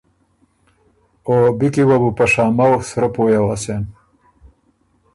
او 1.27 1.35
بی 1.57 1.67
کی 1.73 1.83
وه 1.87 1.97
بو 2.01 2.09
په 2.17 2.25
شامؤ 2.31 2.73
سرۀ 2.89 3.07
پویٛ 3.13 3.39
اوسېن۔ 3.41 3.83